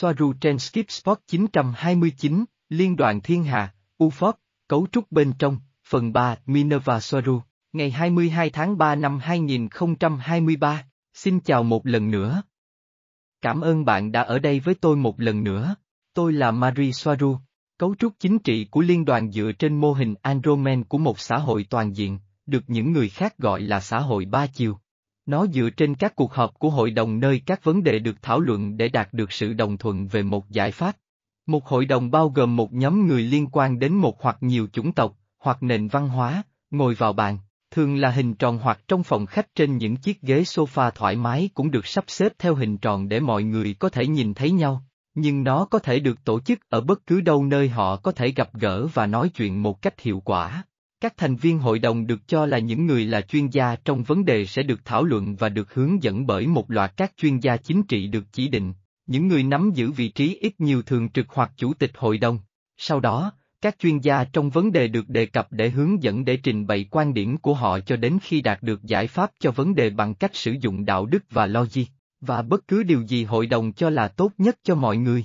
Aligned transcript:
Soaru 0.00 0.32
trên 0.32 0.58
Skip 0.58 0.90
Spot 0.90 1.18
929, 1.26 2.44
Liên 2.68 2.96
đoàn 2.96 3.20
Thiên 3.20 3.44
Hà, 3.44 3.74
UFOP, 3.98 4.32
cấu 4.68 4.86
trúc 4.92 5.12
bên 5.12 5.32
trong, 5.38 5.58
phần 5.88 6.12
3, 6.12 6.36
Minerva 6.46 7.00
Soaru, 7.00 7.40
ngày 7.72 7.90
22 7.90 8.50
tháng 8.50 8.78
3 8.78 8.94
năm 8.94 9.18
2023, 9.18 10.84
xin 11.14 11.40
chào 11.40 11.62
một 11.62 11.86
lần 11.86 12.10
nữa. 12.10 12.42
Cảm 13.40 13.60
ơn 13.60 13.84
bạn 13.84 14.12
đã 14.12 14.22
ở 14.22 14.38
đây 14.38 14.60
với 14.60 14.74
tôi 14.74 14.96
một 14.96 15.20
lần 15.20 15.44
nữa. 15.44 15.74
Tôi 16.14 16.32
là 16.32 16.50
Marie 16.50 16.92
Soaru. 16.92 17.36
Cấu 17.78 17.94
trúc 17.94 18.12
chính 18.18 18.38
trị 18.38 18.64
của 18.70 18.80
liên 18.80 19.04
đoàn 19.04 19.30
dựa 19.30 19.52
trên 19.58 19.80
mô 19.80 19.92
hình 19.92 20.14
Andromen 20.22 20.84
của 20.84 20.98
một 20.98 21.20
xã 21.20 21.38
hội 21.38 21.66
toàn 21.70 21.96
diện, 21.96 22.18
được 22.46 22.64
những 22.66 22.92
người 22.92 23.08
khác 23.08 23.38
gọi 23.38 23.60
là 23.60 23.80
xã 23.80 23.98
hội 23.98 24.24
ba 24.24 24.46
chiều. 24.46 24.79
Nó 25.30 25.46
dựa 25.46 25.70
trên 25.70 25.94
các 25.94 26.16
cuộc 26.16 26.34
họp 26.34 26.58
của 26.58 26.70
hội 26.70 26.90
đồng 26.90 27.20
nơi 27.20 27.42
các 27.46 27.64
vấn 27.64 27.82
đề 27.82 27.98
được 27.98 28.22
thảo 28.22 28.40
luận 28.40 28.76
để 28.76 28.88
đạt 28.88 29.08
được 29.12 29.32
sự 29.32 29.52
đồng 29.52 29.76
thuận 29.76 30.08
về 30.08 30.22
một 30.22 30.50
giải 30.50 30.70
pháp. 30.70 30.96
Một 31.46 31.66
hội 31.66 31.86
đồng 31.86 32.10
bao 32.10 32.28
gồm 32.28 32.56
một 32.56 32.72
nhóm 32.72 33.06
người 33.06 33.22
liên 33.22 33.46
quan 33.52 33.78
đến 33.78 33.94
một 33.94 34.22
hoặc 34.22 34.36
nhiều 34.40 34.66
chủng 34.72 34.92
tộc, 34.92 35.16
hoặc 35.38 35.62
nền 35.62 35.88
văn 35.88 36.08
hóa, 36.08 36.42
ngồi 36.70 36.94
vào 36.94 37.12
bàn, 37.12 37.38
thường 37.70 37.96
là 37.96 38.10
hình 38.10 38.34
tròn 38.34 38.58
hoặc 38.58 38.80
trong 38.88 39.02
phòng 39.02 39.26
khách 39.26 39.54
trên 39.54 39.76
những 39.76 39.96
chiếc 39.96 40.22
ghế 40.22 40.42
sofa 40.42 40.90
thoải 40.90 41.16
mái 41.16 41.50
cũng 41.54 41.70
được 41.70 41.86
sắp 41.86 42.04
xếp 42.06 42.32
theo 42.38 42.54
hình 42.54 42.78
tròn 42.78 43.08
để 43.08 43.20
mọi 43.20 43.42
người 43.42 43.74
có 43.74 43.88
thể 43.88 44.06
nhìn 44.06 44.34
thấy 44.34 44.50
nhau, 44.50 44.82
nhưng 45.14 45.44
nó 45.44 45.64
có 45.64 45.78
thể 45.78 45.98
được 45.98 46.24
tổ 46.24 46.40
chức 46.40 46.58
ở 46.68 46.80
bất 46.80 47.06
cứ 47.06 47.20
đâu 47.20 47.44
nơi 47.44 47.68
họ 47.68 47.96
có 47.96 48.12
thể 48.12 48.32
gặp 48.32 48.54
gỡ 48.54 48.86
và 48.86 49.06
nói 49.06 49.28
chuyện 49.28 49.62
một 49.62 49.82
cách 49.82 50.00
hiệu 50.00 50.20
quả. 50.20 50.64
Các 51.00 51.16
thành 51.16 51.36
viên 51.36 51.58
hội 51.58 51.78
đồng 51.78 52.06
được 52.06 52.28
cho 52.28 52.46
là 52.46 52.58
những 52.58 52.86
người 52.86 53.04
là 53.04 53.20
chuyên 53.20 53.48
gia 53.48 53.76
trong 53.76 54.02
vấn 54.02 54.24
đề 54.24 54.46
sẽ 54.46 54.62
được 54.62 54.80
thảo 54.84 55.04
luận 55.04 55.36
và 55.36 55.48
được 55.48 55.74
hướng 55.74 56.02
dẫn 56.02 56.26
bởi 56.26 56.46
một 56.46 56.70
loạt 56.70 56.96
các 56.96 57.12
chuyên 57.16 57.38
gia 57.38 57.56
chính 57.56 57.82
trị 57.82 58.06
được 58.06 58.24
chỉ 58.32 58.48
định, 58.48 58.72
những 59.06 59.28
người 59.28 59.42
nắm 59.42 59.70
giữ 59.74 59.90
vị 59.90 60.08
trí 60.08 60.38
ít 60.40 60.60
nhiều 60.60 60.82
thường 60.82 61.08
trực 61.08 61.26
hoặc 61.28 61.52
chủ 61.56 61.74
tịch 61.74 61.90
hội 61.94 62.18
đồng. 62.18 62.38
Sau 62.76 63.00
đó, 63.00 63.32
các 63.60 63.78
chuyên 63.78 63.98
gia 63.98 64.24
trong 64.24 64.50
vấn 64.50 64.72
đề 64.72 64.88
được 64.88 65.08
đề 65.08 65.26
cập 65.26 65.52
để 65.52 65.70
hướng 65.70 66.02
dẫn 66.02 66.24
để 66.24 66.36
trình 66.36 66.66
bày 66.66 66.86
quan 66.90 67.14
điểm 67.14 67.36
của 67.36 67.54
họ 67.54 67.80
cho 67.80 67.96
đến 67.96 68.18
khi 68.22 68.40
đạt 68.40 68.62
được 68.62 68.82
giải 68.82 69.06
pháp 69.06 69.30
cho 69.40 69.50
vấn 69.50 69.74
đề 69.74 69.90
bằng 69.90 70.14
cách 70.14 70.36
sử 70.36 70.56
dụng 70.60 70.84
đạo 70.84 71.06
đức 71.06 71.24
và 71.30 71.46
logic, 71.46 71.84
và 72.20 72.42
bất 72.42 72.68
cứ 72.68 72.82
điều 72.82 73.02
gì 73.02 73.24
hội 73.24 73.46
đồng 73.46 73.72
cho 73.72 73.90
là 73.90 74.08
tốt 74.08 74.32
nhất 74.38 74.58
cho 74.62 74.74
mọi 74.74 74.96
người. 74.96 75.24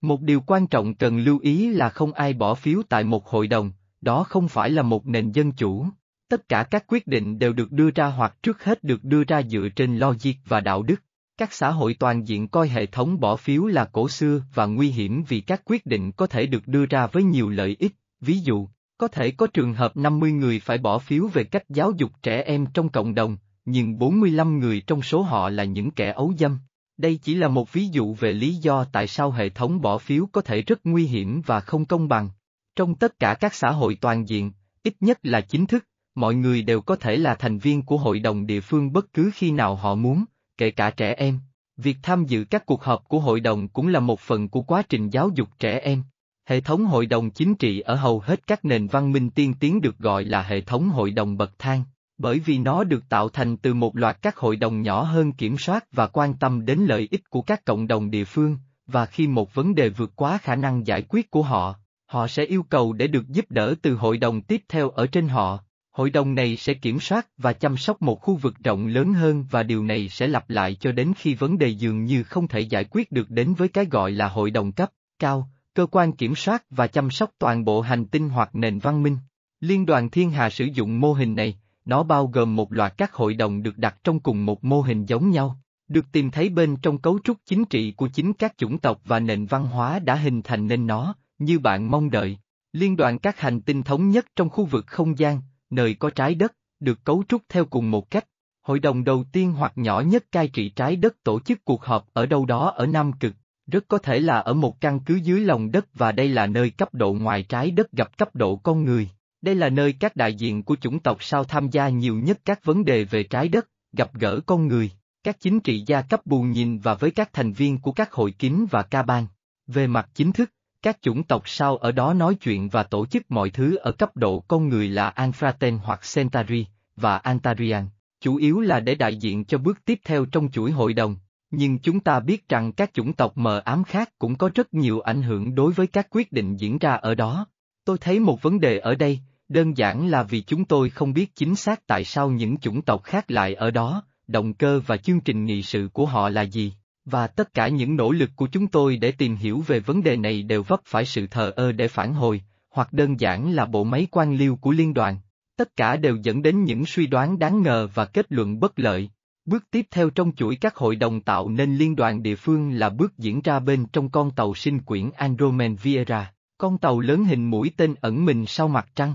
Một 0.00 0.20
điều 0.20 0.40
quan 0.40 0.66
trọng 0.66 0.94
cần 0.94 1.18
lưu 1.18 1.38
ý 1.38 1.68
là 1.68 1.90
không 1.90 2.12
ai 2.12 2.32
bỏ 2.32 2.54
phiếu 2.54 2.82
tại 2.88 3.04
một 3.04 3.28
hội 3.28 3.46
đồng, 3.46 3.72
đó 4.02 4.24
không 4.24 4.48
phải 4.48 4.70
là 4.70 4.82
một 4.82 5.06
nền 5.06 5.30
dân 5.30 5.52
chủ. 5.52 5.86
Tất 6.28 6.48
cả 6.48 6.62
các 6.70 6.84
quyết 6.88 7.06
định 7.06 7.38
đều 7.38 7.52
được 7.52 7.72
đưa 7.72 7.90
ra 7.90 8.06
hoặc 8.06 8.42
trước 8.42 8.64
hết 8.64 8.84
được 8.84 9.04
đưa 9.04 9.24
ra 9.24 9.42
dựa 9.42 9.68
trên 9.76 9.98
logic 9.98 10.32
và 10.46 10.60
đạo 10.60 10.82
đức. 10.82 11.02
Các 11.36 11.52
xã 11.52 11.70
hội 11.70 11.96
toàn 11.98 12.28
diện 12.28 12.48
coi 12.48 12.68
hệ 12.68 12.86
thống 12.86 13.20
bỏ 13.20 13.36
phiếu 13.36 13.66
là 13.66 13.84
cổ 13.84 14.08
xưa 14.08 14.42
và 14.54 14.66
nguy 14.66 14.90
hiểm 14.90 15.24
vì 15.28 15.40
các 15.40 15.62
quyết 15.64 15.86
định 15.86 16.12
có 16.12 16.26
thể 16.26 16.46
được 16.46 16.68
đưa 16.68 16.86
ra 16.86 17.06
với 17.06 17.22
nhiều 17.22 17.48
lợi 17.48 17.76
ích, 17.78 17.92
ví 18.20 18.38
dụ, 18.38 18.68
có 18.98 19.08
thể 19.08 19.30
có 19.30 19.46
trường 19.46 19.74
hợp 19.74 19.96
50 19.96 20.32
người 20.32 20.60
phải 20.60 20.78
bỏ 20.78 20.98
phiếu 20.98 21.26
về 21.26 21.44
cách 21.44 21.68
giáo 21.68 21.92
dục 21.96 22.10
trẻ 22.22 22.42
em 22.42 22.66
trong 22.74 22.88
cộng 22.88 23.14
đồng, 23.14 23.36
nhưng 23.64 23.98
45 23.98 24.58
người 24.58 24.82
trong 24.86 25.02
số 25.02 25.22
họ 25.22 25.48
là 25.48 25.64
những 25.64 25.90
kẻ 25.90 26.12
ấu 26.12 26.32
dâm. 26.38 26.58
Đây 26.96 27.18
chỉ 27.22 27.34
là 27.34 27.48
một 27.48 27.72
ví 27.72 27.88
dụ 27.88 28.14
về 28.14 28.32
lý 28.32 28.54
do 28.54 28.84
tại 28.84 29.06
sao 29.06 29.30
hệ 29.30 29.48
thống 29.48 29.80
bỏ 29.80 29.98
phiếu 29.98 30.28
có 30.32 30.40
thể 30.40 30.62
rất 30.62 30.80
nguy 30.84 31.06
hiểm 31.06 31.42
và 31.46 31.60
không 31.60 31.84
công 31.84 32.08
bằng. 32.08 32.30
Trong 32.76 32.94
tất 32.94 33.18
cả 33.18 33.34
các 33.34 33.54
xã 33.54 33.70
hội 33.70 33.98
toàn 34.00 34.28
diện, 34.28 34.52
ít 34.82 34.94
nhất 35.00 35.18
là 35.22 35.40
chính 35.40 35.66
thức, 35.66 35.86
mọi 36.14 36.34
người 36.34 36.62
đều 36.62 36.80
có 36.80 36.96
thể 36.96 37.16
là 37.16 37.34
thành 37.34 37.58
viên 37.58 37.82
của 37.82 37.96
hội 37.96 38.20
đồng 38.20 38.46
địa 38.46 38.60
phương 38.60 38.92
bất 38.92 39.12
cứ 39.12 39.30
khi 39.34 39.50
nào 39.50 39.74
họ 39.74 39.94
muốn, 39.94 40.24
kể 40.56 40.70
cả 40.70 40.90
trẻ 40.90 41.14
em. 41.14 41.38
Việc 41.76 41.96
tham 42.02 42.24
dự 42.24 42.44
các 42.44 42.66
cuộc 42.66 42.84
họp 42.84 43.08
của 43.08 43.20
hội 43.20 43.40
đồng 43.40 43.68
cũng 43.68 43.88
là 43.88 44.00
một 44.00 44.20
phần 44.20 44.48
của 44.48 44.62
quá 44.62 44.82
trình 44.88 45.10
giáo 45.10 45.30
dục 45.34 45.48
trẻ 45.58 45.78
em. 45.78 46.02
Hệ 46.46 46.60
thống 46.60 46.84
hội 46.84 47.06
đồng 47.06 47.30
chính 47.30 47.54
trị 47.54 47.80
ở 47.80 47.94
hầu 47.94 48.20
hết 48.20 48.46
các 48.46 48.64
nền 48.64 48.86
văn 48.86 49.12
minh 49.12 49.30
tiên 49.30 49.54
tiến 49.60 49.80
được 49.80 49.98
gọi 49.98 50.24
là 50.24 50.42
hệ 50.42 50.60
thống 50.60 50.88
hội 50.88 51.10
đồng 51.10 51.36
bậc 51.36 51.58
thang, 51.58 51.84
bởi 52.18 52.38
vì 52.38 52.58
nó 52.58 52.84
được 52.84 53.08
tạo 53.08 53.28
thành 53.28 53.56
từ 53.56 53.74
một 53.74 53.96
loạt 53.96 54.22
các 54.22 54.36
hội 54.36 54.56
đồng 54.56 54.82
nhỏ 54.82 55.02
hơn 55.02 55.32
kiểm 55.32 55.58
soát 55.58 55.84
và 55.92 56.06
quan 56.06 56.34
tâm 56.34 56.64
đến 56.64 56.78
lợi 56.78 57.08
ích 57.10 57.30
của 57.30 57.42
các 57.42 57.64
cộng 57.64 57.86
đồng 57.86 58.10
địa 58.10 58.24
phương, 58.24 58.56
và 58.86 59.06
khi 59.06 59.26
một 59.26 59.54
vấn 59.54 59.74
đề 59.74 59.88
vượt 59.88 60.12
quá 60.16 60.38
khả 60.38 60.56
năng 60.56 60.86
giải 60.86 61.02
quyết 61.08 61.30
của 61.30 61.42
họ, 61.42 61.78
họ 62.12 62.26
sẽ 62.26 62.44
yêu 62.44 62.62
cầu 62.62 62.92
để 62.92 63.06
được 63.06 63.28
giúp 63.28 63.50
đỡ 63.50 63.74
từ 63.82 63.94
hội 63.94 64.18
đồng 64.18 64.40
tiếp 64.40 64.62
theo 64.68 64.90
ở 64.90 65.06
trên 65.06 65.28
họ. 65.28 65.58
Hội 65.90 66.10
đồng 66.10 66.34
này 66.34 66.56
sẽ 66.56 66.74
kiểm 66.74 67.00
soát 67.00 67.26
và 67.36 67.52
chăm 67.52 67.76
sóc 67.76 68.02
một 68.02 68.20
khu 68.20 68.34
vực 68.34 68.54
rộng 68.64 68.86
lớn 68.86 69.14
hơn 69.14 69.44
và 69.50 69.62
điều 69.62 69.84
này 69.84 70.08
sẽ 70.08 70.26
lặp 70.26 70.50
lại 70.50 70.74
cho 70.74 70.92
đến 70.92 71.12
khi 71.16 71.34
vấn 71.34 71.58
đề 71.58 71.68
dường 71.68 72.04
như 72.04 72.22
không 72.22 72.48
thể 72.48 72.60
giải 72.60 72.84
quyết 72.90 73.12
được 73.12 73.30
đến 73.30 73.54
với 73.54 73.68
cái 73.68 73.84
gọi 73.84 74.10
là 74.10 74.28
hội 74.28 74.50
đồng 74.50 74.72
cấp, 74.72 74.90
cao, 75.18 75.48
cơ 75.74 75.86
quan 75.86 76.12
kiểm 76.12 76.34
soát 76.34 76.64
và 76.70 76.86
chăm 76.86 77.10
sóc 77.10 77.30
toàn 77.38 77.64
bộ 77.64 77.80
hành 77.80 78.04
tinh 78.04 78.28
hoặc 78.28 78.54
nền 78.54 78.78
văn 78.78 79.02
minh. 79.02 79.16
Liên 79.60 79.86
đoàn 79.86 80.10
Thiên 80.10 80.30
Hà 80.30 80.50
sử 80.50 80.64
dụng 80.64 81.00
mô 81.00 81.12
hình 81.12 81.34
này, 81.34 81.58
nó 81.84 82.02
bao 82.02 82.26
gồm 82.26 82.56
một 82.56 82.72
loạt 82.72 82.94
các 82.96 83.14
hội 83.14 83.34
đồng 83.34 83.62
được 83.62 83.78
đặt 83.78 83.96
trong 84.04 84.20
cùng 84.20 84.46
một 84.46 84.64
mô 84.64 84.80
hình 84.80 85.04
giống 85.04 85.30
nhau, 85.30 85.56
được 85.88 86.06
tìm 86.12 86.30
thấy 86.30 86.48
bên 86.48 86.76
trong 86.76 86.98
cấu 86.98 87.18
trúc 87.24 87.36
chính 87.46 87.64
trị 87.64 87.92
của 87.92 88.08
chính 88.08 88.32
các 88.32 88.54
chủng 88.58 88.78
tộc 88.78 89.00
và 89.04 89.20
nền 89.20 89.46
văn 89.46 89.66
hóa 89.66 89.98
đã 89.98 90.14
hình 90.14 90.42
thành 90.42 90.66
nên 90.66 90.86
nó, 90.86 91.14
như 91.44 91.58
bạn 91.58 91.90
mong 91.90 92.10
đợi. 92.10 92.38
Liên 92.72 92.96
đoàn 92.96 93.18
các 93.18 93.40
hành 93.40 93.60
tinh 93.60 93.82
thống 93.82 94.10
nhất 94.10 94.26
trong 94.36 94.50
khu 94.50 94.64
vực 94.64 94.86
không 94.86 95.18
gian, 95.18 95.40
nơi 95.70 95.94
có 95.94 96.10
trái 96.10 96.34
đất, 96.34 96.52
được 96.80 97.04
cấu 97.04 97.24
trúc 97.28 97.42
theo 97.48 97.64
cùng 97.64 97.90
một 97.90 98.10
cách. 98.10 98.24
Hội 98.62 98.78
đồng 98.78 99.04
đầu 99.04 99.24
tiên 99.32 99.52
hoặc 99.52 99.72
nhỏ 99.76 100.00
nhất 100.00 100.24
cai 100.32 100.48
trị 100.48 100.68
trái 100.68 100.96
đất 100.96 101.22
tổ 101.22 101.40
chức 101.40 101.64
cuộc 101.64 101.84
họp 101.84 102.06
ở 102.12 102.26
đâu 102.26 102.46
đó 102.46 102.72
ở 102.76 102.86
Nam 102.86 103.12
Cực, 103.12 103.34
rất 103.66 103.88
có 103.88 103.98
thể 103.98 104.18
là 104.18 104.38
ở 104.38 104.54
một 104.54 104.80
căn 104.80 105.00
cứ 105.00 105.14
dưới 105.14 105.40
lòng 105.40 105.70
đất 105.70 105.86
và 105.94 106.12
đây 106.12 106.28
là 106.28 106.46
nơi 106.46 106.70
cấp 106.70 106.94
độ 106.94 107.12
ngoài 107.12 107.42
trái 107.42 107.70
đất 107.70 107.92
gặp 107.92 108.18
cấp 108.18 108.36
độ 108.36 108.56
con 108.56 108.84
người. 108.84 109.08
Đây 109.42 109.54
là 109.54 109.68
nơi 109.68 109.92
các 109.92 110.16
đại 110.16 110.34
diện 110.34 110.62
của 110.62 110.76
chủng 110.76 111.00
tộc 111.00 111.22
sao 111.22 111.44
tham 111.44 111.70
gia 111.70 111.88
nhiều 111.88 112.16
nhất 112.16 112.38
các 112.44 112.64
vấn 112.64 112.84
đề 112.84 113.04
về 113.04 113.22
trái 113.22 113.48
đất, 113.48 113.68
gặp 113.92 114.14
gỡ 114.14 114.40
con 114.46 114.66
người, 114.68 114.90
các 115.24 115.40
chính 115.40 115.60
trị 115.60 115.84
gia 115.86 116.02
cấp 116.02 116.26
bù 116.26 116.42
nhìn 116.42 116.78
và 116.78 116.94
với 116.94 117.10
các 117.10 117.32
thành 117.32 117.52
viên 117.52 117.78
của 117.78 117.92
các 117.92 118.12
hội 118.12 118.32
kín 118.32 118.66
và 118.70 118.82
ca 118.82 119.02
bang. 119.02 119.26
Về 119.66 119.86
mặt 119.86 120.08
chính 120.14 120.32
thức, 120.32 120.50
các 120.82 121.02
chủng 121.02 121.22
tộc 121.22 121.48
sao 121.48 121.76
ở 121.76 121.92
đó 121.92 122.14
nói 122.14 122.34
chuyện 122.34 122.68
và 122.68 122.82
tổ 122.82 123.06
chức 123.06 123.30
mọi 123.30 123.50
thứ 123.50 123.76
ở 123.76 123.92
cấp 123.92 124.16
độ 124.16 124.40
con 124.48 124.68
người 124.68 124.88
là 124.88 125.12
Anfraten 125.16 125.78
hoặc 125.82 126.00
Centauri, 126.14 126.66
và 126.96 127.16
Antarian, 127.16 127.86
chủ 128.20 128.36
yếu 128.36 128.60
là 128.60 128.80
để 128.80 128.94
đại 128.94 129.16
diện 129.16 129.44
cho 129.44 129.58
bước 129.58 129.84
tiếp 129.84 130.00
theo 130.04 130.24
trong 130.24 130.50
chuỗi 130.50 130.70
hội 130.70 130.92
đồng. 130.92 131.16
Nhưng 131.50 131.78
chúng 131.78 132.00
ta 132.00 132.20
biết 132.20 132.48
rằng 132.48 132.72
các 132.72 132.94
chủng 132.94 133.12
tộc 133.12 133.32
mờ 133.38 133.62
ám 133.64 133.84
khác 133.84 134.10
cũng 134.18 134.36
có 134.36 134.50
rất 134.54 134.74
nhiều 134.74 135.00
ảnh 135.00 135.22
hưởng 135.22 135.54
đối 135.54 135.72
với 135.72 135.86
các 135.86 136.06
quyết 136.10 136.32
định 136.32 136.56
diễn 136.56 136.78
ra 136.78 136.92
ở 136.94 137.14
đó. 137.14 137.46
Tôi 137.84 137.98
thấy 137.98 138.20
một 138.20 138.42
vấn 138.42 138.60
đề 138.60 138.78
ở 138.78 138.94
đây, 138.94 139.20
đơn 139.48 139.76
giản 139.76 140.08
là 140.08 140.22
vì 140.22 140.42
chúng 140.42 140.64
tôi 140.64 140.90
không 140.90 141.12
biết 141.12 141.36
chính 141.36 141.56
xác 141.56 141.86
tại 141.86 142.04
sao 142.04 142.30
những 142.30 142.56
chủng 142.56 142.82
tộc 142.82 143.02
khác 143.04 143.30
lại 143.30 143.54
ở 143.54 143.70
đó, 143.70 144.02
động 144.26 144.54
cơ 144.54 144.80
và 144.86 144.96
chương 144.96 145.20
trình 145.20 145.44
nghị 145.44 145.62
sự 145.62 145.88
của 145.92 146.06
họ 146.06 146.28
là 146.28 146.42
gì. 146.42 146.72
Và 147.04 147.26
tất 147.26 147.54
cả 147.54 147.68
những 147.68 147.96
nỗ 147.96 148.12
lực 148.12 148.30
của 148.36 148.46
chúng 148.46 148.66
tôi 148.66 148.96
để 148.96 149.12
tìm 149.12 149.36
hiểu 149.36 149.60
về 149.66 149.80
vấn 149.80 150.02
đề 150.02 150.16
này 150.16 150.42
đều 150.42 150.62
vấp 150.62 150.80
phải 150.84 151.04
sự 151.04 151.26
thờ 151.26 151.52
ơ 151.56 151.72
để 151.72 151.88
phản 151.88 152.14
hồi, 152.14 152.42
hoặc 152.70 152.92
đơn 152.92 153.20
giản 153.20 153.52
là 153.52 153.66
bộ 153.66 153.84
máy 153.84 154.06
quan 154.10 154.36
liêu 154.36 154.56
của 154.56 154.70
liên 154.70 154.94
đoàn. 154.94 155.18
Tất 155.56 155.76
cả 155.76 155.96
đều 155.96 156.16
dẫn 156.16 156.42
đến 156.42 156.64
những 156.64 156.86
suy 156.86 157.06
đoán 157.06 157.38
đáng 157.38 157.62
ngờ 157.62 157.88
và 157.94 158.04
kết 158.04 158.32
luận 158.32 158.60
bất 158.60 158.78
lợi. 158.78 159.10
Bước 159.44 159.70
tiếp 159.70 159.86
theo 159.90 160.10
trong 160.10 160.32
chuỗi 160.36 160.56
các 160.56 160.76
hội 160.76 160.96
đồng 160.96 161.20
tạo 161.20 161.48
nên 161.48 161.76
liên 161.76 161.96
đoàn 161.96 162.22
địa 162.22 162.36
phương 162.36 162.70
là 162.70 162.90
bước 162.90 163.18
diễn 163.18 163.40
ra 163.40 163.60
bên 163.60 163.86
trong 163.92 164.08
con 164.10 164.30
tàu 164.30 164.54
sinh 164.54 164.80
quyển 164.80 165.10
Andromen 165.16 165.76
Viera, 165.76 166.32
con 166.58 166.78
tàu 166.78 167.00
lớn 167.00 167.24
hình 167.24 167.50
mũi 167.50 167.70
tên 167.76 167.94
ẩn 168.00 168.24
mình 168.24 168.46
sau 168.46 168.68
mặt 168.68 168.88
trăng. 168.94 169.14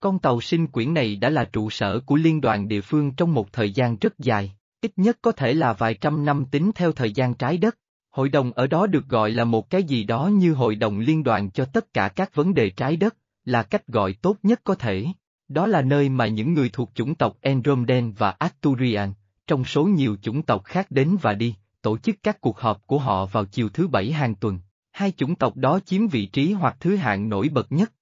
Con 0.00 0.18
tàu 0.18 0.40
sinh 0.40 0.66
quyển 0.66 0.94
này 0.94 1.16
đã 1.16 1.30
là 1.30 1.44
trụ 1.44 1.70
sở 1.70 2.00
của 2.00 2.16
liên 2.16 2.40
đoàn 2.40 2.68
địa 2.68 2.80
phương 2.80 3.10
trong 3.10 3.34
một 3.34 3.52
thời 3.52 3.72
gian 3.72 3.96
rất 3.96 4.18
dài 4.18 4.56
ít 4.86 4.92
nhất 4.96 5.18
có 5.22 5.32
thể 5.32 5.54
là 5.54 5.72
vài 5.72 5.94
trăm 5.94 6.24
năm 6.24 6.44
tính 6.50 6.70
theo 6.74 6.92
thời 6.92 7.12
gian 7.12 7.34
trái 7.34 7.58
đất. 7.58 7.78
Hội 8.10 8.28
đồng 8.28 8.52
ở 8.52 8.66
đó 8.66 8.86
được 8.86 9.08
gọi 9.08 9.30
là 9.30 9.44
một 9.44 9.70
cái 9.70 9.82
gì 9.82 10.04
đó 10.04 10.26
như 10.26 10.54
hội 10.54 10.74
đồng 10.74 10.98
liên 10.98 11.22
đoàn 11.22 11.50
cho 11.50 11.64
tất 11.64 11.92
cả 11.92 12.08
các 12.08 12.34
vấn 12.34 12.54
đề 12.54 12.70
trái 12.70 12.96
đất, 12.96 13.16
là 13.44 13.62
cách 13.62 13.86
gọi 13.86 14.12
tốt 14.12 14.36
nhất 14.42 14.60
có 14.64 14.74
thể. 14.74 15.06
Đó 15.48 15.66
là 15.66 15.82
nơi 15.82 16.08
mà 16.08 16.26
những 16.26 16.54
người 16.54 16.70
thuộc 16.72 16.90
chủng 16.94 17.14
tộc 17.14 17.36
Andromedan 17.42 18.12
và 18.12 18.30
Arturian, 18.30 19.12
trong 19.46 19.64
số 19.64 19.84
nhiều 19.84 20.16
chủng 20.22 20.42
tộc 20.42 20.64
khác 20.64 20.86
đến 20.90 21.16
và 21.22 21.34
đi, 21.34 21.54
tổ 21.82 21.98
chức 21.98 22.16
các 22.22 22.40
cuộc 22.40 22.58
họp 22.58 22.86
của 22.86 22.98
họ 22.98 23.26
vào 23.26 23.44
chiều 23.44 23.68
thứ 23.68 23.88
bảy 23.88 24.12
hàng 24.12 24.34
tuần. 24.34 24.58
Hai 24.92 25.12
chủng 25.16 25.34
tộc 25.34 25.56
đó 25.56 25.80
chiếm 25.84 26.06
vị 26.06 26.26
trí 26.26 26.52
hoặc 26.52 26.76
thứ 26.80 26.96
hạng 26.96 27.28
nổi 27.28 27.48
bật 27.48 27.72
nhất. 27.72 27.92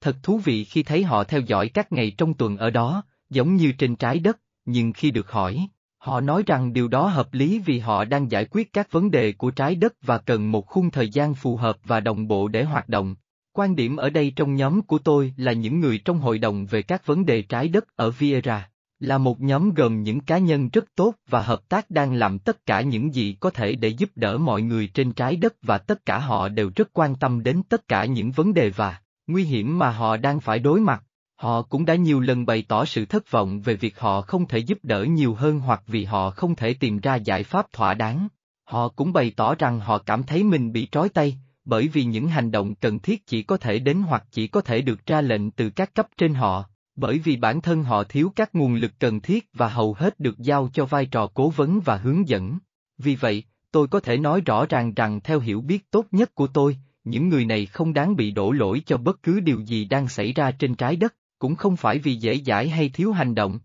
Thật 0.00 0.16
thú 0.22 0.38
vị 0.38 0.64
khi 0.64 0.82
thấy 0.82 1.02
họ 1.02 1.24
theo 1.24 1.40
dõi 1.40 1.68
các 1.68 1.92
ngày 1.92 2.12
trong 2.18 2.34
tuần 2.34 2.56
ở 2.56 2.70
đó, 2.70 3.02
giống 3.30 3.56
như 3.56 3.72
trên 3.78 3.96
trái 3.96 4.18
đất, 4.18 4.38
nhưng 4.64 4.92
khi 4.92 5.10
được 5.10 5.30
hỏi, 5.30 5.68
Họ 5.98 6.20
nói 6.20 6.42
rằng 6.46 6.72
điều 6.72 6.88
đó 6.88 7.06
hợp 7.06 7.34
lý 7.34 7.58
vì 7.58 7.78
họ 7.78 8.04
đang 8.04 8.30
giải 8.30 8.44
quyết 8.44 8.72
các 8.72 8.92
vấn 8.92 9.10
đề 9.10 9.32
của 9.32 9.50
trái 9.50 9.74
đất 9.74 9.94
và 10.02 10.18
cần 10.18 10.52
một 10.52 10.66
khung 10.66 10.90
thời 10.90 11.08
gian 11.08 11.34
phù 11.34 11.56
hợp 11.56 11.76
và 11.84 12.00
đồng 12.00 12.28
bộ 12.28 12.48
để 12.48 12.64
hoạt 12.64 12.88
động. 12.88 13.16
Quan 13.52 13.76
điểm 13.76 13.96
ở 13.96 14.10
đây 14.10 14.32
trong 14.36 14.54
nhóm 14.54 14.82
của 14.82 14.98
tôi 14.98 15.34
là 15.36 15.52
những 15.52 15.80
người 15.80 15.98
trong 15.98 16.18
hội 16.18 16.38
đồng 16.38 16.66
về 16.66 16.82
các 16.82 17.06
vấn 17.06 17.26
đề 17.26 17.42
trái 17.42 17.68
đất 17.68 17.84
ở 17.96 18.10
Viera. 18.10 18.70
Là 19.00 19.18
một 19.18 19.40
nhóm 19.40 19.74
gồm 19.74 20.02
những 20.02 20.20
cá 20.20 20.38
nhân 20.38 20.68
rất 20.68 20.84
tốt 20.94 21.14
và 21.28 21.42
hợp 21.42 21.68
tác 21.68 21.90
đang 21.90 22.14
làm 22.14 22.38
tất 22.38 22.66
cả 22.66 22.80
những 22.80 23.14
gì 23.14 23.36
có 23.40 23.50
thể 23.50 23.74
để 23.74 23.88
giúp 23.88 24.10
đỡ 24.14 24.38
mọi 24.38 24.62
người 24.62 24.86
trên 24.94 25.12
trái 25.12 25.36
đất 25.36 25.54
và 25.62 25.78
tất 25.78 26.06
cả 26.06 26.18
họ 26.18 26.48
đều 26.48 26.70
rất 26.76 26.88
quan 26.92 27.14
tâm 27.14 27.42
đến 27.42 27.62
tất 27.68 27.88
cả 27.88 28.04
những 28.04 28.30
vấn 28.30 28.54
đề 28.54 28.70
và 28.70 29.00
nguy 29.26 29.44
hiểm 29.44 29.78
mà 29.78 29.90
họ 29.90 30.16
đang 30.16 30.40
phải 30.40 30.58
đối 30.58 30.80
mặt. 30.80 31.04
Họ 31.38 31.62
cũng 31.62 31.84
đã 31.84 31.94
nhiều 31.94 32.20
lần 32.20 32.46
bày 32.46 32.64
tỏ 32.68 32.84
sự 32.84 33.04
thất 33.04 33.30
vọng 33.30 33.60
về 33.60 33.74
việc 33.74 33.98
họ 33.98 34.20
không 34.20 34.48
thể 34.48 34.58
giúp 34.58 34.78
đỡ 34.82 35.04
nhiều 35.04 35.34
hơn 35.34 35.60
hoặc 35.60 35.82
vì 35.86 36.04
họ 36.04 36.30
không 36.30 36.54
thể 36.54 36.74
tìm 36.74 36.98
ra 36.98 37.14
giải 37.14 37.42
pháp 37.42 37.72
thỏa 37.72 37.94
đáng. 37.94 38.28
Họ 38.64 38.88
cũng 38.88 39.12
bày 39.12 39.32
tỏ 39.36 39.54
rằng 39.54 39.80
họ 39.80 39.98
cảm 39.98 40.22
thấy 40.22 40.44
mình 40.44 40.72
bị 40.72 40.88
trói 40.92 41.08
tay, 41.08 41.38
bởi 41.64 41.88
vì 41.88 42.04
những 42.04 42.28
hành 42.28 42.50
động 42.50 42.74
cần 42.74 42.98
thiết 42.98 43.26
chỉ 43.26 43.42
có 43.42 43.56
thể 43.56 43.78
đến 43.78 44.02
hoặc 44.02 44.24
chỉ 44.30 44.46
có 44.46 44.60
thể 44.60 44.80
được 44.80 45.06
ra 45.06 45.20
lệnh 45.20 45.50
từ 45.50 45.70
các 45.70 45.94
cấp 45.94 46.08
trên 46.16 46.34
họ, 46.34 46.64
bởi 46.96 47.18
vì 47.18 47.36
bản 47.36 47.60
thân 47.60 47.82
họ 47.82 48.04
thiếu 48.04 48.32
các 48.36 48.54
nguồn 48.54 48.74
lực 48.74 48.92
cần 48.98 49.20
thiết 49.20 49.48
và 49.52 49.68
hầu 49.68 49.94
hết 49.94 50.20
được 50.20 50.38
giao 50.38 50.70
cho 50.72 50.84
vai 50.84 51.06
trò 51.06 51.26
cố 51.34 51.50
vấn 51.50 51.80
và 51.80 51.96
hướng 51.96 52.28
dẫn. 52.28 52.58
Vì 52.98 53.14
vậy, 53.14 53.44
tôi 53.70 53.88
có 53.88 54.00
thể 54.00 54.16
nói 54.16 54.40
rõ 54.40 54.66
ràng 54.66 54.94
rằng 54.94 55.20
theo 55.20 55.40
hiểu 55.40 55.60
biết 55.60 55.90
tốt 55.90 56.06
nhất 56.12 56.34
của 56.34 56.46
tôi, 56.46 56.76
những 57.04 57.28
người 57.28 57.44
này 57.44 57.66
không 57.66 57.92
đáng 57.92 58.16
bị 58.16 58.30
đổ 58.30 58.52
lỗi 58.52 58.82
cho 58.86 58.96
bất 58.96 59.22
cứ 59.22 59.40
điều 59.40 59.60
gì 59.60 59.84
đang 59.84 60.08
xảy 60.08 60.32
ra 60.32 60.50
trên 60.50 60.74
trái 60.74 60.96
đất, 60.96 61.14
cũng 61.38 61.54
không 61.54 61.76
phải 61.76 61.98
vì 61.98 62.14
dễ 62.14 62.40
dãi 62.46 62.68
hay 62.68 62.88
thiếu 62.88 63.12
hành 63.12 63.34
động. 63.34 63.58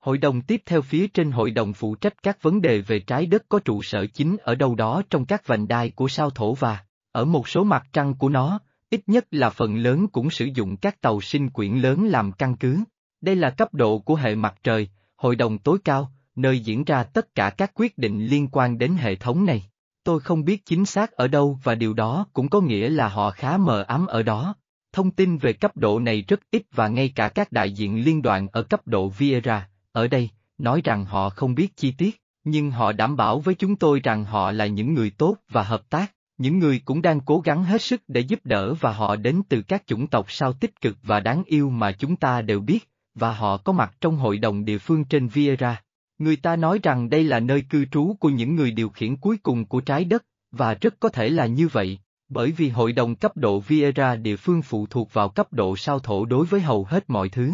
Hội 0.00 0.18
đồng 0.18 0.42
tiếp 0.42 0.62
theo 0.66 0.82
phía 0.82 1.06
trên 1.06 1.30
hội 1.30 1.50
đồng 1.50 1.72
phụ 1.72 1.94
trách 1.94 2.22
các 2.22 2.42
vấn 2.42 2.60
đề 2.60 2.80
về 2.80 3.00
trái 3.00 3.26
đất 3.26 3.44
có 3.48 3.58
trụ 3.58 3.82
sở 3.82 4.06
chính 4.06 4.36
ở 4.42 4.54
đâu 4.54 4.74
đó 4.74 5.02
trong 5.10 5.24
các 5.24 5.46
vành 5.46 5.68
đai 5.68 5.90
của 5.90 6.08
sao 6.08 6.30
thổ 6.30 6.54
và, 6.54 6.78
ở 7.12 7.24
một 7.24 7.48
số 7.48 7.64
mặt 7.64 7.86
trăng 7.92 8.14
của 8.14 8.28
nó, 8.28 8.60
ít 8.90 9.00
nhất 9.06 9.26
là 9.30 9.50
phần 9.50 9.76
lớn 9.76 10.08
cũng 10.08 10.30
sử 10.30 10.44
dụng 10.44 10.76
các 10.76 11.00
tàu 11.00 11.20
sinh 11.20 11.50
quyển 11.50 11.74
lớn 11.74 12.06
làm 12.06 12.32
căn 12.32 12.56
cứ. 12.56 12.78
Đây 13.20 13.36
là 13.36 13.50
cấp 13.50 13.74
độ 13.74 13.98
của 13.98 14.14
hệ 14.14 14.34
mặt 14.34 14.54
trời, 14.62 14.88
hội 15.16 15.36
đồng 15.36 15.58
tối 15.58 15.78
cao, 15.84 16.12
nơi 16.36 16.60
diễn 16.60 16.84
ra 16.84 17.02
tất 17.02 17.34
cả 17.34 17.50
các 17.50 17.72
quyết 17.74 17.98
định 17.98 18.26
liên 18.26 18.48
quan 18.52 18.78
đến 18.78 18.94
hệ 18.94 19.16
thống 19.16 19.46
này. 19.46 19.70
Tôi 20.04 20.20
không 20.20 20.44
biết 20.44 20.66
chính 20.66 20.84
xác 20.84 21.12
ở 21.12 21.28
đâu 21.28 21.58
và 21.62 21.74
điều 21.74 21.94
đó 21.94 22.26
cũng 22.32 22.48
có 22.48 22.60
nghĩa 22.60 22.88
là 22.88 23.08
họ 23.08 23.30
khá 23.30 23.56
mờ 23.56 23.82
ám 23.82 24.06
ở 24.06 24.22
đó. 24.22 24.54
Thông 24.92 25.10
tin 25.10 25.38
về 25.38 25.52
cấp 25.52 25.76
độ 25.76 25.98
này 25.98 26.24
rất 26.28 26.40
ít 26.50 26.62
và 26.72 26.88
ngay 26.88 27.12
cả 27.14 27.28
các 27.28 27.52
đại 27.52 27.72
diện 27.72 28.04
liên 28.04 28.22
đoàn 28.22 28.48
ở 28.52 28.62
cấp 28.62 28.86
độ 28.86 29.08
Viera, 29.08 29.68
ở 29.92 30.08
đây, 30.08 30.30
nói 30.58 30.80
rằng 30.84 31.04
họ 31.04 31.30
không 31.30 31.54
biết 31.54 31.76
chi 31.76 31.92
tiết, 31.92 32.22
nhưng 32.44 32.70
họ 32.70 32.92
đảm 32.92 33.16
bảo 33.16 33.40
với 33.40 33.54
chúng 33.54 33.76
tôi 33.76 34.00
rằng 34.00 34.24
họ 34.24 34.52
là 34.52 34.66
những 34.66 34.94
người 34.94 35.10
tốt 35.10 35.36
và 35.50 35.62
hợp 35.62 35.90
tác. 35.90 36.12
Những 36.38 36.58
người 36.58 36.82
cũng 36.84 37.02
đang 37.02 37.20
cố 37.20 37.40
gắng 37.40 37.64
hết 37.64 37.82
sức 37.82 38.02
để 38.08 38.20
giúp 38.20 38.40
đỡ 38.44 38.74
và 38.74 38.92
họ 38.92 39.16
đến 39.16 39.42
từ 39.48 39.62
các 39.62 39.86
chủng 39.86 40.06
tộc 40.06 40.26
sao 40.32 40.52
tích 40.52 40.80
cực 40.80 40.96
và 41.02 41.20
đáng 41.20 41.42
yêu 41.46 41.70
mà 41.70 41.92
chúng 41.92 42.16
ta 42.16 42.42
đều 42.42 42.60
biết, 42.60 42.88
và 43.14 43.32
họ 43.32 43.56
có 43.56 43.72
mặt 43.72 43.94
trong 44.00 44.16
hội 44.16 44.38
đồng 44.38 44.64
địa 44.64 44.78
phương 44.78 45.04
trên 45.04 45.28
Viera. 45.28 45.82
Người 46.18 46.36
ta 46.36 46.56
nói 46.56 46.80
rằng 46.82 47.10
đây 47.10 47.24
là 47.24 47.40
nơi 47.40 47.62
cư 47.70 47.84
trú 47.84 48.16
của 48.20 48.28
những 48.28 48.56
người 48.56 48.70
điều 48.70 48.88
khiển 48.88 49.16
cuối 49.16 49.36
cùng 49.42 49.64
của 49.64 49.80
trái 49.80 50.04
đất, 50.04 50.24
và 50.50 50.74
rất 50.74 51.00
có 51.00 51.08
thể 51.08 51.28
là 51.28 51.46
như 51.46 51.68
vậy, 51.68 51.98
bởi 52.28 52.52
vì 52.52 52.68
hội 52.68 52.92
đồng 52.92 53.14
cấp 53.14 53.36
độ 53.36 53.60
Viera 53.60 54.16
địa 54.16 54.36
phương 54.36 54.62
phụ 54.62 54.86
thuộc 54.86 55.12
vào 55.12 55.28
cấp 55.28 55.52
độ 55.52 55.76
sao 55.76 55.98
thổ 55.98 56.24
đối 56.24 56.46
với 56.46 56.60
hầu 56.60 56.84
hết 56.84 57.10
mọi 57.10 57.28
thứ. 57.28 57.52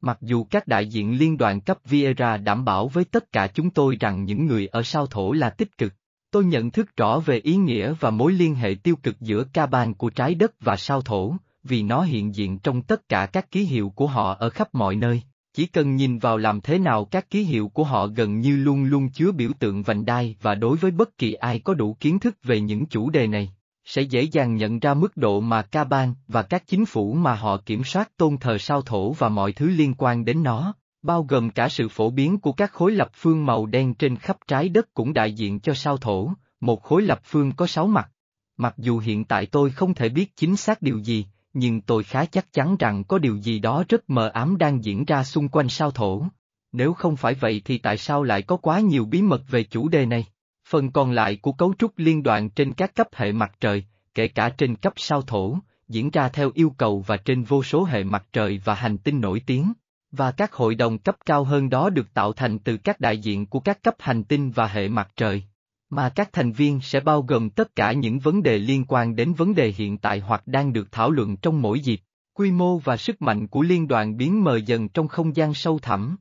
Mặc 0.00 0.18
dù 0.20 0.44
các 0.44 0.66
đại 0.66 0.86
diện 0.86 1.18
liên 1.18 1.38
đoàn 1.38 1.60
cấp 1.60 1.78
Viera 1.84 2.36
đảm 2.36 2.64
bảo 2.64 2.88
với 2.88 3.04
tất 3.04 3.32
cả 3.32 3.46
chúng 3.46 3.70
tôi 3.70 3.96
rằng 4.00 4.24
những 4.24 4.46
người 4.46 4.66
ở 4.66 4.82
sao 4.82 5.06
thổ 5.06 5.32
là 5.32 5.50
tích 5.50 5.78
cực, 5.78 5.92
Tôi 6.32 6.44
nhận 6.44 6.70
thức 6.70 6.96
rõ 6.96 7.18
về 7.18 7.38
ý 7.38 7.56
nghĩa 7.56 7.94
và 8.00 8.10
mối 8.10 8.32
liên 8.32 8.54
hệ 8.54 8.74
tiêu 8.82 8.96
cực 9.02 9.20
giữa 9.20 9.44
ca 9.52 9.66
ban 9.66 9.94
của 9.94 10.10
trái 10.10 10.34
đất 10.34 10.52
và 10.60 10.76
sao 10.76 11.02
thổ, 11.02 11.34
vì 11.64 11.82
nó 11.82 12.02
hiện 12.02 12.34
diện 12.34 12.58
trong 12.58 12.82
tất 12.82 13.08
cả 13.08 13.26
các 13.26 13.50
ký 13.50 13.64
hiệu 13.64 13.90
của 13.90 14.06
họ 14.06 14.34
ở 14.34 14.50
khắp 14.50 14.74
mọi 14.74 14.96
nơi. 14.96 15.22
Chỉ 15.54 15.66
cần 15.66 15.96
nhìn 15.96 16.18
vào 16.18 16.36
làm 16.36 16.60
thế 16.60 16.78
nào 16.78 17.04
các 17.04 17.30
ký 17.30 17.42
hiệu 17.42 17.68
của 17.68 17.84
họ 17.84 18.06
gần 18.06 18.40
như 18.40 18.56
luôn 18.56 18.84
luôn 18.84 19.10
chứa 19.10 19.32
biểu 19.32 19.50
tượng 19.58 19.82
vành 19.82 20.04
đai 20.04 20.36
và 20.42 20.54
đối 20.54 20.76
với 20.76 20.90
bất 20.90 21.18
kỳ 21.18 21.32
ai 21.32 21.58
có 21.58 21.74
đủ 21.74 21.96
kiến 22.00 22.18
thức 22.18 22.36
về 22.42 22.60
những 22.60 22.86
chủ 22.86 23.10
đề 23.10 23.26
này, 23.26 23.54
sẽ 23.84 24.02
dễ 24.02 24.22
dàng 24.22 24.56
nhận 24.56 24.78
ra 24.78 24.94
mức 24.94 25.16
độ 25.16 25.40
mà 25.40 25.62
ca 25.62 25.84
ban 25.84 26.14
và 26.28 26.42
các 26.42 26.66
chính 26.66 26.86
phủ 26.86 27.12
mà 27.12 27.34
họ 27.34 27.56
kiểm 27.56 27.84
soát 27.84 28.16
tôn 28.16 28.36
thờ 28.36 28.58
sao 28.58 28.82
thổ 28.82 29.12
và 29.12 29.28
mọi 29.28 29.52
thứ 29.52 29.66
liên 29.66 29.94
quan 29.98 30.24
đến 30.24 30.42
nó 30.42 30.74
bao 31.02 31.22
gồm 31.28 31.50
cả 31.50 31.68
sự 31.68 31.88
phổ 31.88 32.10
biến 32.10 32.38
của 32.38 32.52
các 32.52 32.72
khối 32.72 32.92
lập 32.92 33.10
phương 33.14 33.46
màu 33.46 33.66
đen 33.66 33.94
trên 33.94 34.16
khắp 34.16 34.36
trái 34.46 34.68
đất 34.68 34.94
cũng 34.94 35.12
đại 35.12 35.32
diện 35.32 35.60
cho 35.60 35.74
sao 35.74 35.96
thổ, 35.96 36.32
một 36.60 36.82
khối 36.82 37.02
lập 37.02 37.20
phương 37.24 37.52
có 37.52 37.66
sáu 37.66 37.86
mặt. 37.86 38.10
Mặc 38.56 38.74
dù 38.78 38.98
hiện 38.98 39.24
tại 39.24 39.46
tôi 39.46 39.70
không 39.70 39.94
thể 39.94 40.08
biết 40.08 40.36
chính 40.36 40.56
xác 40.56 40.82
điều 40.82 40.98
gì, 40.98 41.26
nhưng 41.52 41.80
tôi 41.80 42.04
khá 42.04 42.24
chắc 42.24 42.52
chắn 42.52 42.76
rằng 42.78 43.04
có 43.04 43.18
điều 43.18 43.36
gì 43.36 43.58
đó 43.58 43.84
rất 43.88 44.10
mờ 44.10 44.28
ám 44.28 44.58
đang 44.58 44.84
diễn 44.84 45.04
ra 45.04 45.24
xung 45.24 45.48
quanh 45.48 45.68
sao 45.68 45.90
thổ. 45.90 46.24
Nếu 46.72 46.92
không 46.92 47.16
phải 47.16 47.34
vậy 47.34 47.62
thì 47.64 47.78
tại 47.78 47.98
sao 47.98 48.22
lại 48.22 48.42
có 48.42 48.56
quá 48.56 48.80
nhiều 48.80 49.04
bí 49.04 49.22
mật 49.22 49.42
về 49.48 49.64
chủ 49.64 49.88
đề 49.88 50.06
này? 50.06 50.26
Phần 50.72 50.90
còn 50.90 51.10
lại 51.10 51.36
của 51.36 51.52
cấu 51.52 51.74
trúc 51.78 51.92
liên 51.96 52.22
đoàn 52.22 52.50
trên 52.50 52.72
các 52.72 52.94
cấp 52.94 53.08
hệ 53.12 53.32
mặt 53.32 53.52
trời, 53.60 53.84
kể 54.14 54.28
cả 54.28 54.48
trên 54.48 54.76
cấp 54.76 54.92
sao 54.96 55.22
thổ, 55.22 55.58
diễn 55.88 56.10
ra 56.10 56.28
theo 56.28 56.50
yêu 56.54 56.74
cầu 56.78 57.04
và 57.06 57.16
trên 57.16 57.42
vô 57.42 57.62
số 57.62 57.84
hệ 57.84 58.04
mặt 58.04 58.26
trời 58.32 58.60
và 58.64 58.74
hành 58.74 58.98
tinh 58.98 59.20
nổi 59.20 59.42
tiếng. 59.46 59.72
Và 60.12 60.30
các 60.30 60.52
hội 60.52 60.74
đồng 60.74 60.98
cấp 60.98 61.16
cao 61.26 61.44
hơn 61.44 61.70
đó 61.70 61.90
được 61.90 62.14
tạo 62.14 62.32
thành 62.32 62.58
từ 62.58 62.76
các 62.76 63.00
đại 63.00 63.18
diện 63.18 63.46
của 63.46 63.60
các 63.60 63.82
cấp 63.82 63.94
hành 63.98 64.24
tinh 64.24 64.50
và 64.50 64.66
hệ 64.66 64.88
mặt 64.88 65.08
trời. 65.16 65.42
Mà 65.90 66.08
các 66.08 66.32
thành 66.32 66.52
viên 66.52 66.80
sẽ 66.80 67.00
bao 67.00 67.22
gồm 67.22 67.50
tất 67.50 67.76
cả 67.76 67.92
những 67.92 68.18
vấn 68.18 68.42
đề 68.42 68.58
liên 68.58 68.84
quan 68.88 69.16
đến 69.16 69.32
vấn 69.32 69.54
đề 69.54 69.72
hiện 69.76 69.98
tại 69.98 70.20
hoặc 70.20 70.42
đang 70.46 70.72
được 70.72 70.92
thảo 70.92 71.10
luận 71.10 71.36
trong 71.36 71.62
mỗi 71.62 71.80
dịp. 71.80 72.00
Quy 72.34 72.50
mô 72.50 72.78
và 72.78 72.96
sức 72.96 73.22
mạnh 73.22 73.46
của 73.46 73.62
liên 73.62 73.88
đoàn 73.88 74.16
biến 74.16 74.44
mờ 74.44 74.56
dần 74.56 74.88
trong 74.88 75.08
không 75.08 75.36
gian 75.36 75.54
sâu 75.54 75.78
thẳm. 75.78 76.16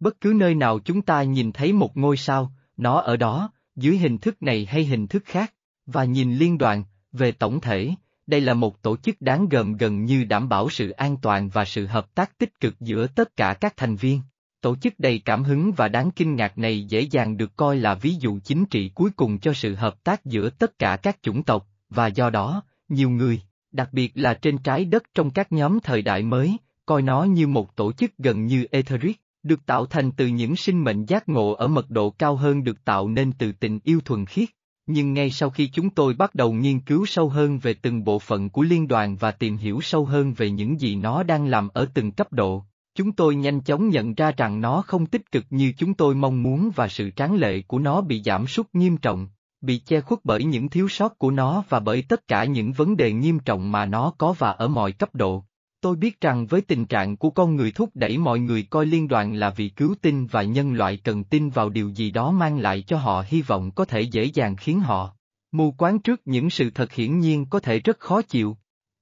Bất 0.00 0.20
cứ 0.20 0.32
nơi 0.36 0.54
nào 0.54 0.78
chúng 0.78 1.02
ta 1.02 1.22
nhìn 1.22 1.52
thấy 1.52 1.72
một 1.72 1.96
ngôi 1.96 2.16
sao, 2.16 2.52
nó 2.76 3.00
ở 3.00 3.16
đó, 3.16 3.52
dưới 3.76 3.98
hình 3.98 4.18
thức 4.18 4.42
này 4.42 4.66
hay 4.70 4.84
hình 4.84 5.06
thức 5.06 5.22
khác, 5.26 5.54
và 5.86 6.04
nhìn 6.04 6.34
liên 6.34 6.58
đoàn, 6.58 6.84
về 7.12 7.32
tổng 7.32 7.60
thể, 7.60 7.90
đây 8.26 8.40
là 8.40 8.54
một 8.54 8.82
tổ 8.82 8.96
chức 8.96 9.20
đáng 9.20 9.48
gờm 9.48 9.76
gần 9.76 10.04
như 10.04 10.24
đảm 10.24 10.48
bảo 10.48 10.70
sự 10.70 10.90
an 10.90 11.16
toàn 11.22 11.48
và 11.48 11.64
sự 11.64 11.86
hợp 11.86 12.14
tác 12.14 12.38
tích 12.38 12.60
cực 12.60 12.80
giữa 12.80 13.06
tất 13.06 13.36
cả 13.36 13.54
các 13.60 13.76
thành 13.76 13.96
viên. 13.96 14.20
Tổ 14.60 14.76
chức 14.76 14.94
đầy 14.98 15.18
cảm 15.18 15.44
hứng 15.44 15.72
và 15.72 15.88
đáng 15.88 16.10
kinh 16.10 16.34
ngạc 16.34 16.58
này 16.58 16.84
dễ 16.84 17.00
dàng 17.00 17.36
được 17.36 17.56
coi 17.56 17.76
là 17.76 17.94
ví 17.94 18.14
dụ 18.20 18.38
chính 18.44 18.66
trị 18.66 18.90
cuối 18.94 19.10
cùng 19.16 19.38
cho 19.38 19.52
sự 19.52 19.74
hợp 19.74 20.04
tác 20.04 20.24
giữa 20.24 20.50
tất 20.50 20.78
cả 20.78 20.96
các 20.96 21.18
chủng 21.22 21.42
tộc, 21.42 21.68
và 21.90 22.06
do 22.06 22.30
đó, 22.30 22.62
nhiều 22.88 23.10
người, 23.10 23.40
đặc 23.72 23.88
biệt 23.92 24.12
là 24.14 24.34
trên 24.34 24.58
trái 24.58 24.84
đất 24.84 25.02
trong 25.14 25.30
các 25.30 25.52
nhóm 25.52 25.78
thời 25.80 26.02
đại 26.02 26.22
mới, 26.22 26.56
coi 26.86 27.02
nó 27.02 27.24
như 27.24 27.46
một 27.46 27.76
tổ 27.76 27.92
chức 27.92 28.18
gần 28.18 28.46
như 28.46 28.66
etheric, 28.70 29.20
được 29.46 29.66
tạo 29.66 29.86
thành 29.86 30.12
từ 30.12 30.26
những 30.26 30.56
sinh 30.56 30.84
mệnh 30.84 31.04
giác 31.04 31.28
ngộ 31.28 31.52
ở 31.52 31.68
mật 31.68 31.90
độ 31.90 32.10
cao 32.10 32.36
hơn 32.36 32.64
được 32.64 32.84
tạo 32.84 33.08
nên 33.08 33.32
từ 33.32 33.52
tình 33.52 33.78
yêu 33.84 34.00
thuần 34.04 34.26
khiết. 34.26 34.48
Nhưng 34.86 35.14
ngay 35.14 35.30
sau 35.30 35.50
khi 35.50 35.66
chúng 35.66 35.90
tôi 35.90 36.14
bắt 36.14 36.34
đầu 36.34 36.52
nghiên 36.52 36.80
cứu 36.80 37.06
sâu 37.06 37.28
hơn 37.28 37.58
về 37.58 37.74
từng 37.74 38.04
bộ 38.04 38.18
phận 38.18 38.50
của 38.50 38.62
liên 38.62 38.88
đoàn 38.88 39.16
và 39.16 39.30
tìm 39.30 39.56
hiểu 39.56 39.80
sâu 39.80 40.04
hơn 40.04 40.32
về 40.32 40.50
những 40.50 40.80
gì 40.80 40.96
nó 40.96 41.22
đang 41.22 41.46
làm 41.46 41.68
ở 41.68 41.88
từng 41.94 42.12
cấp 42.12 42.32
độ, 42.32 42.64
chúng 42.96 43.12
tôi 43.12 43.36
nhanh 43.36 43.60
chóng 43.60 43.88
nhận 43.88 44.14
ra 44.14 44.32
rằng 44.36 44.60
nó 44.60 44.82
không 44.86 45.06
tích 45.06 45.32
cực 45.32 45.44
như 45.50 45.72
chúng 45.78 45.94
tôi 45.94 46.14
mong 46.14 46.42
muốn 46.42 46.70
và 46.74 46.88
sự 46.88 47.10
tráng 47.10 47.34
lệ 47.34 47.62
của 47.62 47.78
nó 47.78 48.00
bị 48.00 48.22
giảm 48.22 48.46
sút 48.46 48.66
nghiêm 48.72 48.96
trọng, 48.96 49.28
bị 49.60 49.78
che 49.78 50.00
khuất 50.00 50.20
bởi 50.24 50.44
những 50.44 50.68
thiếu 50.68 50.88
sót 50.88 51.18
của 51.18 51.30
nó 51.30 51.64
và 51.68 51.80
bởi 51.80 52.02
tất 52.02 52.28
cả 52.28 52.44
những 52.44 52.72
vấn 52.72 52.96
đề 52.96 53.12
nghiêm 53.12 53.38
trọng 53.38 53.72
mà 53.72 53.86
nó 53.86 54.12
có 54.18 54.34
và 54.38 54.50
ở 54.50 54.68
mọi 54.68 54.92
cấp 54.92 55.14
độ. 55.14 55.44
Tôi 55.86 55.96
biết 55.96 56.20
rằng 56.20 56.46
với 56.46 56.60
tình 56.60 56.86
trạng 56.86 57.16
của 57.16 57.30
con 57.30 57.56
người 57.56 57.70
thúc 57.70 57.90
đẩy 57.94 58.18
mọi 58.18 58.38
người 58.38 58.62
coi 58.62 58.86
liên 58.86 59.08
đoàn 59.08 59.34
là 59.34 59.50
vì 59.50 59.68
cứu 59.68 59.94
tinh 60.02 60.26
và 60.26 60.42
nhân 60.42 60.72
loại 60.72 60.96
cần 60.96 61.24
tin 61.24 61.50
vào 61.50 61.68
điều 61.68 61.88
gì 61.88 62.10
đó 62.10 62.30
mang 62.30 62.58
lại 62.58 62.82
cho 62.82 62.96
họ 62.96 63.24
hy 63.28 63.42
vọng 63.42 63.70
có 63.70 63.84
thể 63.84 64.00
dễ 64.00 64.24
dàng 64.24 64.56
khiến 64.56 64.80
họ 64.80 65.16
mù 65.52 65.70
quáng 65.70 65.98
trước 65.98 66.20
những 66.24 66.50
sự 66.50 66.70
thật 66.70 66.92
hiển 66.92 67.18
nhiên 67.18 67.46
có 67.46 67.60
thể 67.60 67.78
rất 67.78 68.00
khó 68.00 68.22
chịu. 68.22 68.56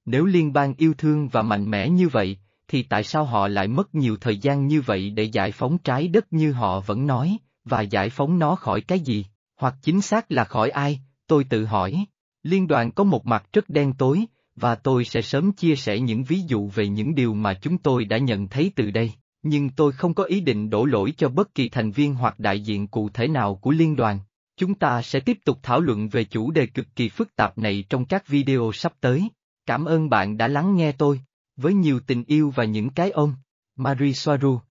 Nếu 0.05 0.25
liên 0.25 0.53
bang 0.53 0.73
yêu 0.77 0.93
thương 0.97 1.27
và 1.27 1.41
mạnh 1.41 1.71
mẽ 1.71 1.89
như 1.89 2.07
vậy, 2.07 2.37
thì 2.67 2.83
tại 2.83 3.03
sao 3.03 3.23
họ 3.23 3.47
lại 3.47 3.67
mất 3.67 3.95
nhiều 3.95 4.17
thời 4.21 4.37
gian 4.37 4.67
như 4.67 4.81
vậy 4.81 5.09
để 5.09 5.23
giải 5.23 5.51
phóng 5.51 5.77
trái 5.77 6.07
đất 6.07 6.33
như 6.33 6.51
họ 6.51 6.79
vẫn 6.79 7.07
nói, 7.07 7.37
và 7.63 7.81
giải 7.81 8.09
phóng 8.09 8.39
nó 8.39 8.55
khỏi 8.55 8.81
cái 8.81 8.99
gì, 8.99 9.25
hoặc 9.59 9.75
chính 9.81 10.01
xác 10.01 10.31
là 10.31 10.43
khỏi 10.43 10.69
ai, 10.69 10.99
tôi 11.27 11.43
tự 11.43 11.65
hỏi. 11.65 12.05
Liên 12.43 12.67
đoàn 12.67 12.91
có 12.91 13.03
một 13.03 13.25
mặt 13.25 13.45
rất 13.53 13.69
đen 13.69 13.93
tối, 13.93 14.25
và 14.55 14.75
tôi 14.75 15.05
sẽ 15.05 15.21
sớm 15.21 15.51
chia 15.51 15.75
sẻ 15.75 15.99
những 15.99 16.23
ví 16.23 16.41
dụ 16.47 16.67
về 16.67 16.87
những 16.87 17.15
điều 17.15 17.33
mà 17.33 17.53
chúng 17.53 17.77
tôi 17.77 18.05
đã 18.05 18.17
nhận 18.17 18.47
thấy 18.47 18.71
từ 18.75 18.91
đây, 18.91 19.11
nhưng 19.43 19.69
tôi 19.69 19.91
không 19.91 20.13
có 20.13 20.23
ý 20.23 20.41
định 20.41 20.69
đổ 20.69 20.85
lỗi 20.85 21.13
cho 21.17 21.29
bất 21.29 21.55
kỳ 21.55 21.69
thành 21.69 21.91
viên 21.91 22.15
hoặc 22.15 22.39
đại 22.39 22.59
diện 22.59 22.87
cụ 22.87 23.09
thể 23.09 23.27
nào 23.27 23.55
của 23.55 23.71
liên 23.71 23.95
đoàn. 23.95 24.19
Chúng 24.57 24.75
ta 24.75 25.01
sẽ 25.01 25.19
tiếp 25.19 25.37
tục 25.45 25.59
thảo 25.63 25.79
luận 25.79 26.09
về 26.09 26.23
chủ 26.23 26.51
đề 26.51 26.65
cực 26.65 26.95
kỳ 26.95 27.09
phức 27.09 27.35
tạp 27.35 27.57
này 27.57 27.83
trong 27.89 28.05
các 28.05 28.27
video 28.27 28.71
sắp 28.73 28.93
tới. 29.01 29.29
Cảm 29.65 29.85
ơn 29.85 30.09
bạn 30.09 30.37
đã 30.37 30.47
lắng 30.47 30.75
nghe 30.75 30.91
tôi, 30.91 31.21
với 31.55 31.73
nhiều 31.73 31.99
tình 32.07 32.23
yêu 32.27 32.53
và 32.55 32.65
những 32.65 32.89
cái 32.89 33.11
ôm. 33.11 33.33
Marie 33.75 34.13
Soaru 34.13 34.59